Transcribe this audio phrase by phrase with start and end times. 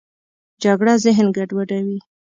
[0.63, 1.97] جګړه ذهن ګډوډوي